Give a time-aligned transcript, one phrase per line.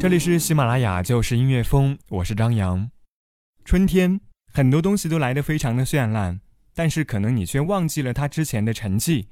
[0.00, 2.90] 这里是喜马拉雅，就是音乐风，我是张扬。
[3.66, 4.18] 春天，
[4.50, 6.40] 很多东西都来得非常的绚烂，
[6.74, 9.26] 但是可能你却忘记了它之前的沉寂。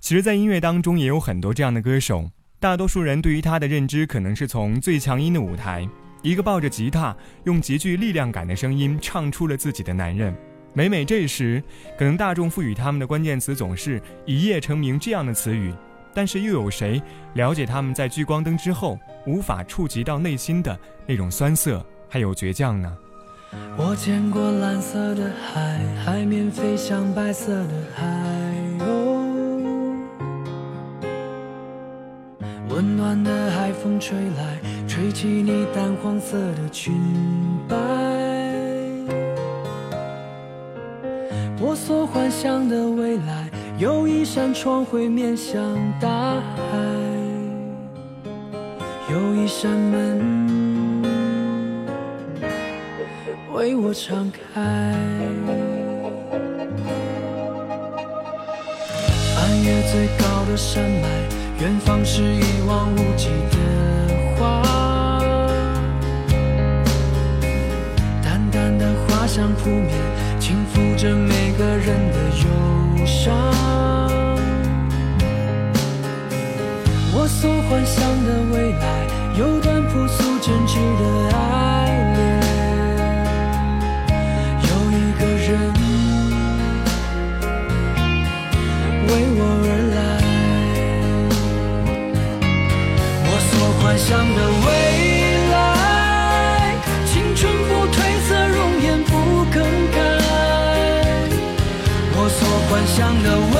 [0.00, 5.86] 其实，在音乐当中也有很多这样的歌手，大多数人对于他的认知可能是从最强音的舞台，
[6.22, 7.14] 一个抱着吉他，
[7.44, 10.34] 用极具力量感的声音唱出了自己的男人。
[10.72, 11.62] 每每这时，
[11.98, 15.70] 可能大众赋予他们的关键词总是一夜成名这样的词语。
[16.14, 17.02] 但是又有谁
[17.34, 22.96] 了解他们在聚光灯之后无法触及到内心的那种酸涩，还有倔强呢？
[23.76, 28.04] 我见过蓝色的海，海面飞向白色的海
[28.80, 29.18] 哦。
[32.70, 34.58] 温暖的海风吹来，
[34.88, 36.94] 吹起你淡黄色的裙
[37.68, 37.76] 摆。
[41.60, 43.50] 我所幻想的未来。
[43.82, 45.60] 有一扇窗会面向
[46.00, 46.78] 大海，
[49.10, 50.94] 有一扇门
[53.52, 54.62] 为我敞开。
[59.34, 61.08] 翻越最高的山脉，
[61.60, 63.56] 远方是一望无际的
[64.38, 64.62] 花，
[68.22, 69.90] 淡淡的花香扑面，
[70.38, 72.46] 轻抚着每个人的忧
[73.06, 73.32] 伤。
[77.14, 78.84] 我所幻想的未来，
[79.38, 81.02] 有段朴素真挚的
[81.36, 81.38] 爱
[82.16, 82.20] 恋，
[84.68, 85.50] 有一个人
[89.06, 89.96] 为我而来。
[93.24, 94.68] 我所幻想的未
[102.94, 103.51] 想的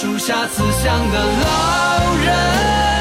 [0.00, 2.97] 树下慈祥的老人。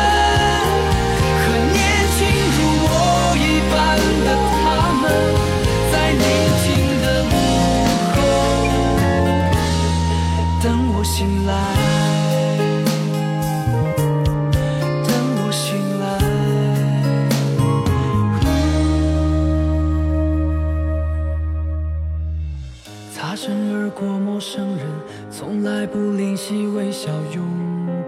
[26.47, 27.43] 不吝惜微笑拥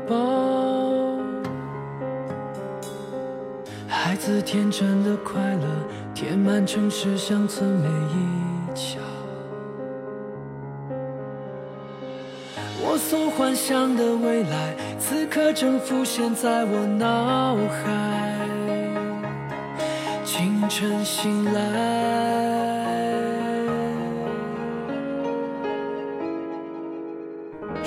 [0.07, 0.15] 抱。
[3.85, 5.67] 孩子天真的快乐，
[6.15, 8.99] 填满城市乡村每一角。
[12.81, 18.39] 我所幻想的未来，此刻正浮现在我脑海。
[20.23, 22.28] 清晨醒来，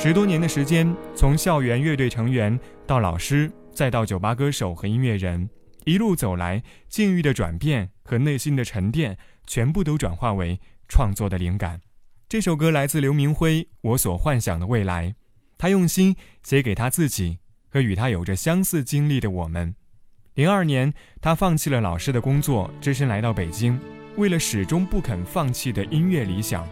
[0.04, 2.58] 十多年的时间，从校园乐队成员
[2.88, 5.48] 到老师，再到酒吧歌手和音乐人，
[5.84, 9.16] 一路走来，境遇的转变和内心的沉淀，
[9.46, 10.58] 全部都转化为
[10.88, 11.80] 创作的灵感。
[12.28, 15.10] 这首歌来自刘明辉，《我所幻想的未来》，
[15.56, 17.38] 他用心写给他自己
[17.70, 19.72] 和与他有着相似经历的我们。
[20.34, 23.78] 零二年，他放弃了老师的工作，只身来到北京，
[24.16, 26.66] 为了始终不肯放弃的音乐理想，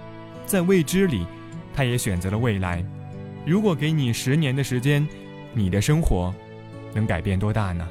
[0.46, 1.24] 在未知里，
[1.72, 2.84] 他也选择了未来。
[3.46, 5.06] 如果给你十年的时间，
[5.54, 6.34] 你的生活
[6.94, 7.86] 能改变多大呢？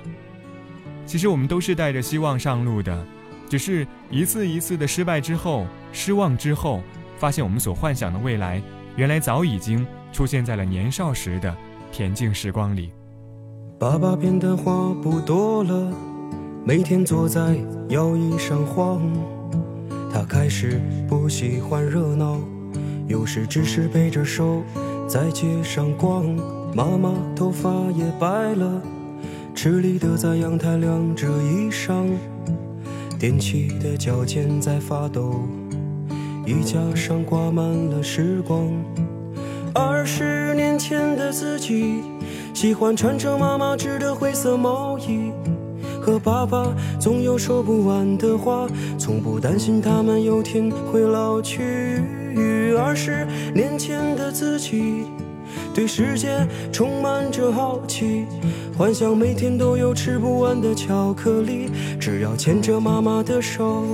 [1.06, 3.06] 其实我们都是带着希望上路的，
[3.50, 6.81] 只是一次一次的失败之后，失望之后。
[7.18, 8.62] 发现我们所幻想的未来，
[8.96, 11.54] 原来早已经出现在了年少时的
[11.92, 12.94] 恬静时光里。
[13.78, 15.92] 爸爸变的话不多了，
[16.63, 17.57] 每天坐在
[17.90, 19.01] 摇椅上晃。
[20.10, 20.80] 他开始
[21.10, 22.40] 不喜欢热闹，
[23.10, 24.63] 有时只是背着手
[25.10, 26.24] 在街上逛。
[26.72, 27.68] 妈妈头发
[27.98, 28.80] 也白了，
[29.56, 32.06] 吃力的在阳台晾着衣裳，
[33.20, 35.42] 踮起的脚尖在发抖。
[36.46, 38.68] 衣架上挂满了时光，
[39.74, 42.04] 二十年前的自己，
[42.54, 45.32] 喜欢穿着妈妈织的灰色毛衣，
[46.00, 48.68] 和爸爸总有说不完的话，
[49.00, 52.04] 从不担心他们有天会老去。
[52.39, 55.06] 与二十年前的自己，
[55.75, 58.25] 对世界充满着好奇，
[58.77, 61.69] 幻想每天都有吃不完的巧克力，
[62.00, 63.86] 只要牵着妈妈的手。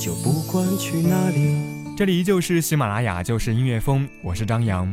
[0.00, 1.94] 就不管去哪里。
[1.96, 4.92] 这里依旧是喜马拉雅，就是音乐风，我是张扬。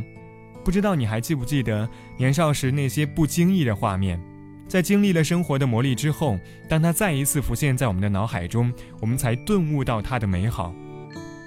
[0.62, 1.88] 不知道你还记不记得
[2.18, 4.20] 年少时那些不经意的画面？
[4.68, 6.38] 在经历了生活的磨砺之后，
[6.68, 8.70] 当它再一次浮现在我们的脑海中，
[9.00, 10.74] 我们才顿悟到它的美好。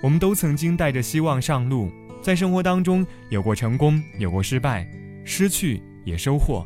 [0.01, 4.89] 我们都曾经带着希望上路，在生活当中有过成功，有过失败，
[5.23, 6.65] 失去也收获。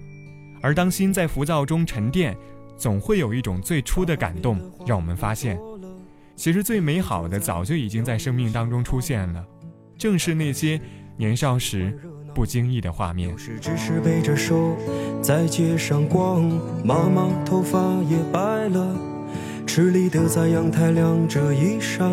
[0.62, 2.36] 而当心在浮躁中沉淀，
[2.78, 5.60] 总会有一种最初的感动，让我们发现。
[6.36, 9.46] 其实最美好的早就已经在生命当中出现了，
[9.98, 10.80] 正是那些
[11.18, 11.98] 年少时
[12.34, 13.30] 不经意的画面。
[13.30, 14.78] 有时只是背着手
[15.22, 16.42] 在街上逛，
[16.84, 17.80] 妈妈头发
[18.10, 18.40] 也白
[18.70, 18.96] 了，
[19.68, 22.12] 吃力的在阳台晾着衣裳，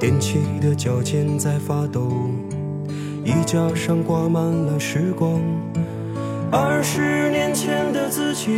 [0.00, 2.10] 踮起的脚尖在发抖，
[3.24, 5.40] 衣架上挂满了时光。
[6.50, 8.50] 二十年前的自己，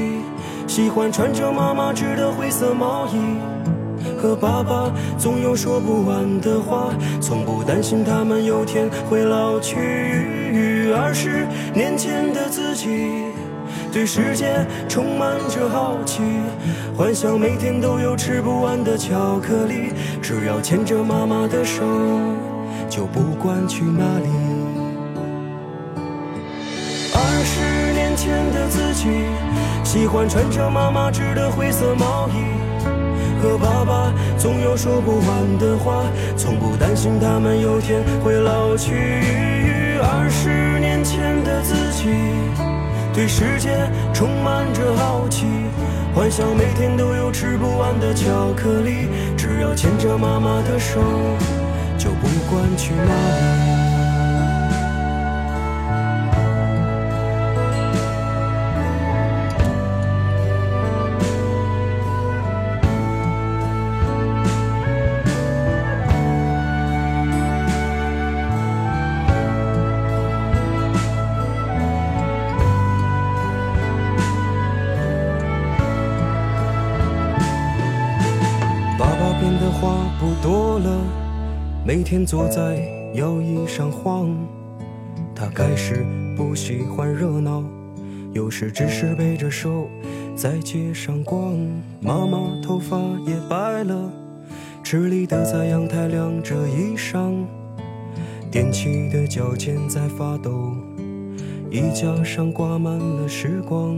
[0.66, 3.16] 喜欢穿着妈妈织的灰色毛衣。
[4.18, 10.92] 和爸爸总有说不完的话，从不担心他们有天会老去。
[10.96, 12.88] 二十年前的自己，
[13.96, 14.44] 对世界
[14.90, 16.20] 充满着好奇，
[16.94, 19.90] 幻想每天都有吃不完的巧克力，
[20.20, 21.82] 只要牵着妈妈的手，
[22.90, 24.28] 就不管去哪里。
[27.14, 29.08] 二十年前的自己，
[29.82, 32.34] 喜欢穿着妈妈织的灰色毛衣。
[33.40, 36.04] 和爸爸总有说不完的话，
[36.36, 38.92] 从不担心他们有天会老去。
[40.02, 42.10] 二十年前的自己，
[43.16, 43.70] 对世界
[44.12, 45.46] 充满着好奇，
[46.14, 49.08] 幻想每天都有吃不完的巧克力，
[49.38, 51.00] 只要牵着妈妈的手，
[51.96, 53.75] 就不管去哪里。
[82.06, 84.32] 天坐在摇椅上晃，
[85.34, 87.64] 他开始不喜欢热闹，
[88.32, 89.88] 有时只是背着手
[90.36, 91.52] 在街上逛。
[92.00, 92.96] 妈妈头发
[93.26, 94.08] 也白了，
[94.84, 97.44] 吃力的在阳台晾着衣裳，
[98.52, 100.76] 踮起的脚尖在发抖，
[101.72, 103.96] 衣架上挂满了时光。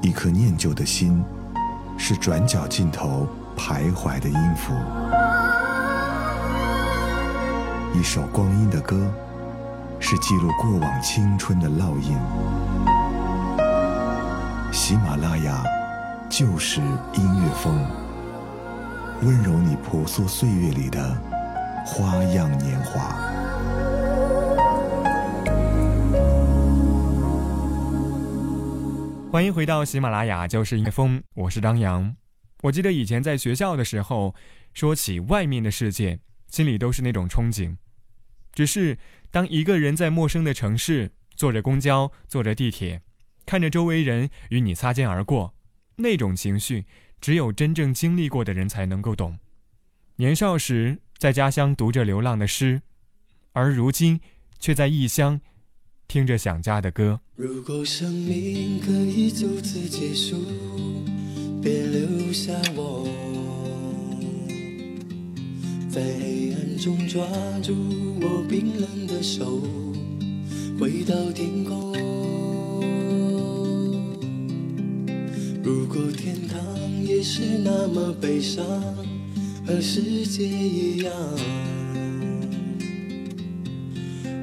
[0.00, 1.20] 一颗念旧的心，
[1.98, 3.26] 是转角尽头。
[3.56, 4.74] 徘徊的音符。
[7.94, 9.12] 一首光阴的歌，
[10.00, 12.16] 是记录过往青春的烙印。
[14.72, 15.62] 喜马拉雅
[16.28, 17.86] 就是音乐风，
[19.22, 21.16] 温柔你婆娑岁月里的
[21.84, 23.14] 花样年华。
[29.30, 32.14] 欢迎回到喜马拉雅，就是音乐风，我是张扬。
[32.62, 34.34] 我记得以前在学校的时候，
[34.72, 37.76] 说起外面的世界，心里都是那种憧憬。
[38.52, 38.98] 只是
[39.30, 43.02] 当一个人在陌生的城市，坐着公交，坐着地铁。
[43.44, 45.54] 看着周围人与你擦肩而过，
[45.96, 46.86] 那种情绪，
[47.20, 49.38] 只有真正经历过的人才能够懂。
[50.16, 52.82] 年少时在家乡读着流浪的诗，
[53.52, 54.20] 而如今
[54.60, 55.40] 却在异乡
[56.06, 57.20] 听着想家的歌。
[57.34, 60.36] 如果生命可以就此结束，
[61.62, 63.06] 别留下我，
[65.88, 67.24] 在黑暗中抓
[67.62, 67.72] 住
[68.20, 69.62] 我冰冷的手，
[70.80, 71.92] 回到天空。
[75.62, 76.58] 如果天堂
[77.06, 78.66] 也是那么悲伤，
[79.64, 81.12] 和世界一样，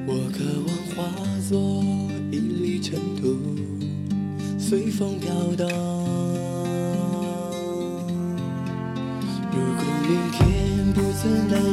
[0.06, 1.12] 我渴望化
[1.46, 1.84] 作
[2.32, 3.36] 一粒尘土，
[4.58, 6.09] 随风飘荡。
[11.22, 11.69] 天不曾难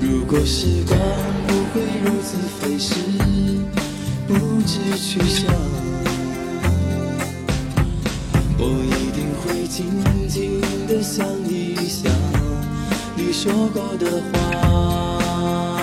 [0.00, 0.98] 如果时光
[1.46, 2.94] 不会如此飞逝，
[4.26, 4.34] 不
[4.66, 5.54] 知去向。
[8.58, 9.86] 我一定会静
[10.28, 12.12] 静地想一想
[13.16, 15.77] 你说过的话。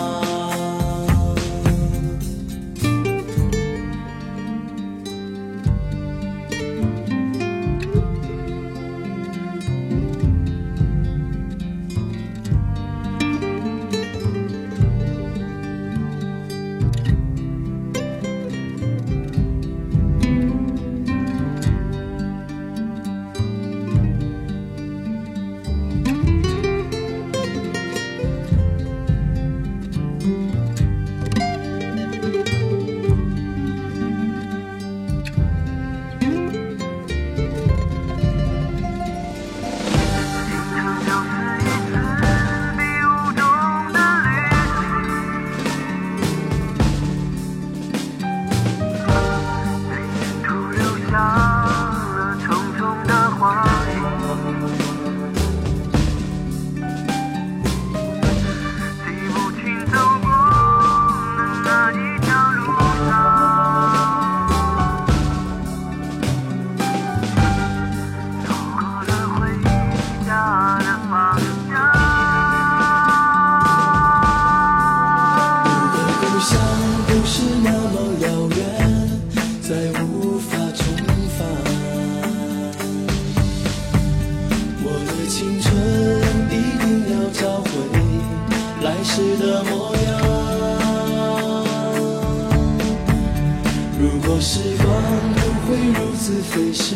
[94.16, 94.88] 如果时光
[95.36, 96.96] 不会如此飞逝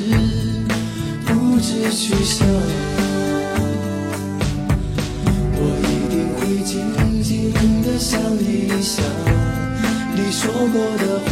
[1.26, 2.48] 不知去向
[5.52, 9.04] 我一定会静静的想一想
[10.16, 11.30] 你说过的话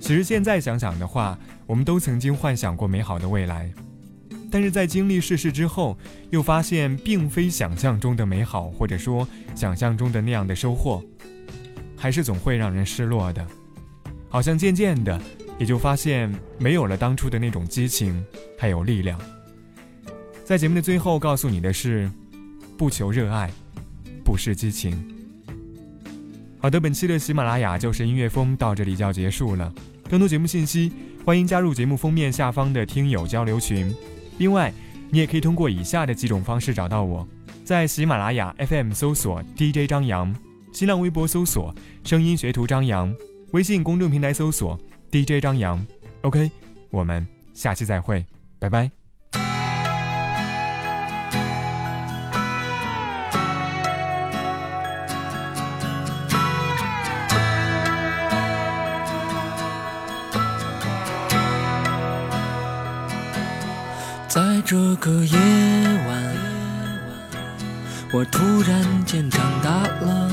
[0.00, 3.70] 其实现在想想的话我们都曾经幻想过美好的未来。
[4.52, 5.96] 但是在经历世事之后，
[6.28, 11.02] 又发现并非想象中的美好，或者说想象中的那样的收获，
[11.96, 13.44] 还是总会让人失落的。
[14.28, 15.18] 好像渐渐的，
[15.58, 18.22] 也就发现没有了当初的那种激情，
[18.58, 19.18] 还有力量。
[20.44, 22.10] 在节目的最后，告诉你的是：
[22.76, 23.50] 不求热爱，
[24.22, 25.02] 不失激情。
[26.58, 29.72] 好的，本期的喜马拉雅就是音乐风到这里就要结束了。
[30.10, 30.92] 更多节目信息，
[31.24, 33.94] 欢迎加入节目封面下方的听友交流群。
[34.42, 34.72] 另外，
[35.08, 37.24] 你也可以通过以下的几种方式找到我：
[37.64, 40.34] 在喜马拉雅 FM 搜索 DJ 张扬，
[40.72, 41.72] 新浪微博搜索
[42.02, 43.14] 声音学徒张扬，
[43.52, 44.76] 微信公众平台搜索
[45.12, 45.86] DJ 张扬。
[46.22, 46.50] OK，
[46.90, 48.26] 我们下期再会，
[48.58, 49.01] 拜拜。
[64.72, 65.36] 这个夜
[66.08, 66.16] 晚，
[68.10, 70.30] 我突然间长大了，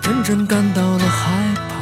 [0.00, 1.76] 真正感到了害怕，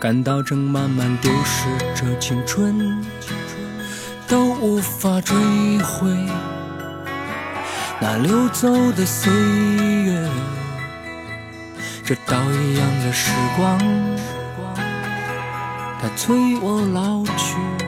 [0.00, 3.00] 感到正慢慢丢失着青春，
[4.26, 5.36] 都无法追
[5.78, 6.08] 回
[8.00, 10.28] 那流走的岁月，
[12.04, 13.78] 这刀一样的时光，
[16.02, 17.85] 它催我老去。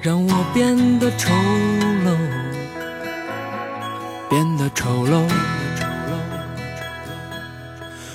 [0.00, 1.34] 让我变得丑
[2.04, 2.16] 陋，
[4.30, 5.28] 变得丑陋。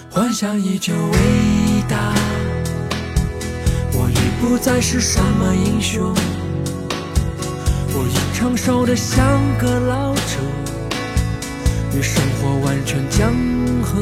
[0.10, 1.20] 幻想依旧伟
[1.90, 2.14] 大，
[3.92, 6.14] 我已不再是什么英雄，
[7.94, 10.40] 我已成熟的像个老者，
[11.98, 13.34] 与生活完全僵
[13.84, 14.00] 和。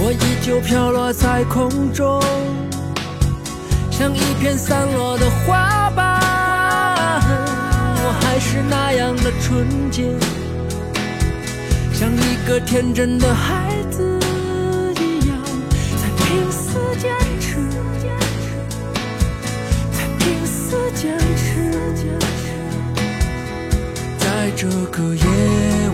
[0.00, 2.22] 我依旧飘落在空中。
[3.90, 5.77] 像一片散落的花，
[8.38, 10.04] 还是那样的纯洁，
[11.92, 14.16] 像一个天真的孩子
[15.00, 15.36] 一样，
[15.96, 17.56] 在拼死坚持，
[19.90, 21.72] 在拼死坚持。
[24.20, 25.87] 在这个夜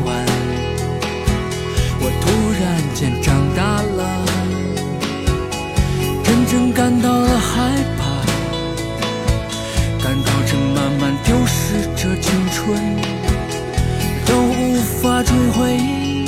[15.57, 16.27] 回忆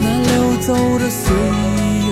[0.00, 2.08] 那流走的岁月。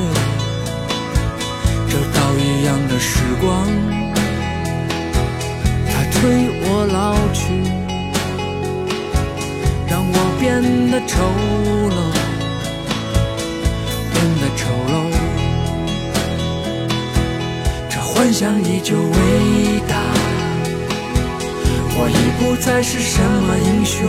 [1.88, 3.66] 这刀一样的时光，
[5.88, 6.20] 它催
[6.62, 7.42] 我老去，
[9.88, 11.12] 让我变得丑
[11.90, 11.96] 陋，
[14.12, 14.60] 变得丑
[14.92, 14.94] 陋。
[17.90, 19.92] 这幻想依旧伟大。
[21.94, 24.08] 我已不再是什么英雄，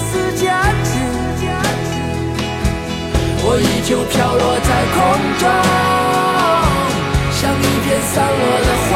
[3.43, 4.97] 我依旧飘落在空
[5.39, 5.43] 中，
[7.31, 8.89] 像一片散落的花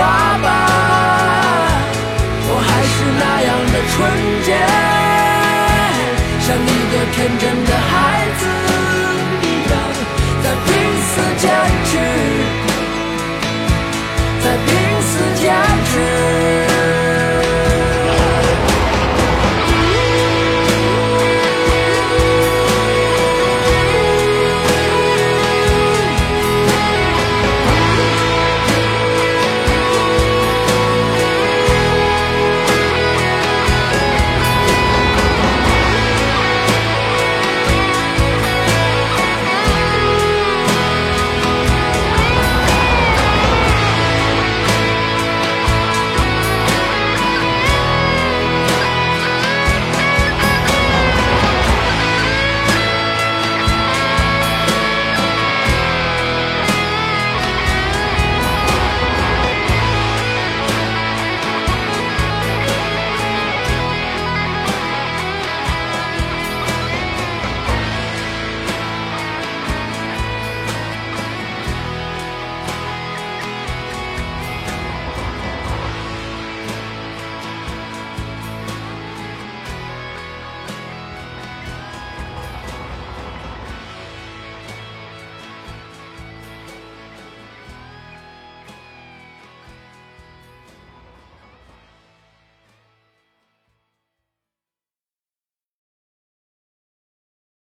[0.43, 0.45] 瓣。
[2.47, 3.95] 我还是那样的纯
[4.45, 4.47] 洁，
[6.45, 7.91] 像一个天真的孩
[8.37, 8.41] 子
[9.41, 9.73] 一样，
[10.43, 10.67] 在拼
[11.01, 11.43] 死坚
[11.85, 11.91] 持。
[14.43, 14.84] 在拼。